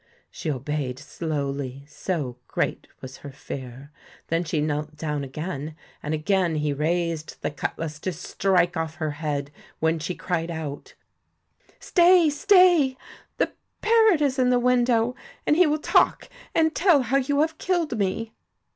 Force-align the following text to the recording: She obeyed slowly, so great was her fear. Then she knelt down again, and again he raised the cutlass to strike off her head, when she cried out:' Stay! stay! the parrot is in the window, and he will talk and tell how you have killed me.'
She 0.31 0.49
obeyed 0.49 0.97
slowly, 0.97 1.85
so 1.87 2.39
great 2.47 2.87
was 3.01 3.17
her 3.17 3.31
fear. 3.31 3.91
Then 4.29 4.43
she 4.43 4.59
knelt 4.59 4.95
down 4.95 5.23
again, 5.23 5.75
and 6.01 6.15
again 6.15 6.55
he 6.55 6.73
raised 6.73 7.39
the 7.43 7.51
cutlass 7.51 7.99
to 7.99 8.11
strike 8.11 8.75
off 8.75 8.95
her 8.95 9.11
head, 9.11 9.51
when 9.79 9.99
she 9.99 10.15
cried 10.15 10.49
out:' 10.49 10.95
Stay! 11.89 12.31
stay! 12.31 12.97
the 13.37 13.51
parrot 13.83 14.21
is 14.21 14.39
in 14.39 14.49
the 14.49 14.57
window, 14.57 15.15
and 15.45 15.55
he 15.55 15.67
will 15.67 15.77
talk 15.77 16.27
and 16.55 16.73
tell 16.73 17.03
how 17.03 17.17
you 17.17 17.39
have 17.41 17.59
killed 17.59 17.95
me.' 17.99 18.33